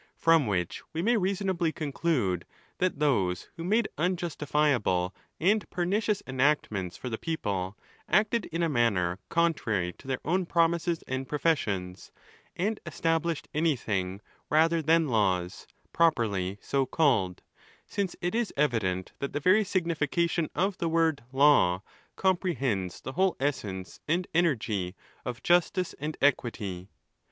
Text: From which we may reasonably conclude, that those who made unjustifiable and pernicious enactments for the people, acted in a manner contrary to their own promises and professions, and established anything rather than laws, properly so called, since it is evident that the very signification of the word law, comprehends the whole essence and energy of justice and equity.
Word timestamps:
From 0.17 0.47
which 0.47 0.81
we 0.93 1.03
may 1.03 1.15
reasonably 1.15 1.71
conclude, 1.71 2.45
that 2.79 2.97
those 2.97 3.49
who 3.55 3.63
made 3.63 3.87
unjustifiable 3.99 5.13
and 5.39 5.69
pernicious 5.69 6.23
enactments 6.25 6.97
for 6.97 7.07
the 7.07 7.19
people, 7.19 7.77
acted 8.09 8.45
in 8.45 8.63
a 8.63 8.67
manner 8.67 9.19
contrary 9.29 9.93
to 9.99 10.07
their 10.07 10.17
own 10.25 10.47
promises 10.47 11.03
and 11.07 11.27
professions, 11.27 12.11
and 12.55 12.79
established 12.83 13.47
anything 13.53 14.21
rather 14.49 14.81
than 14.81 15.07
laws, 15.07 15.67
properly 15.93 16.57
so 16.63 16.87
called, 16.87 17.43
since 17.85 18.15
it 18.21 18.33
is 18.33 18.51
evident 18.57 19.11
that 19.19 19.33
the 19.33 19.39
very 19.39 19.63
signification 19.63 20.49
of 20.55 20.79
the 20.79 20.89
word 20.89 21.21
law, 21.31 21.83
comprehends 22.15 23.01
the 23.01 23.11
whole 23.11 23.35
essence 23.39 23.99
and 24.07 24.27
energy 24.33 24.95
of 25.25 25.43
justice 25.43 25.93
and 25.99 26.17
equity. 26.21 26.89